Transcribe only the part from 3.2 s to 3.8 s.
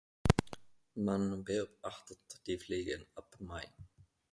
Mai.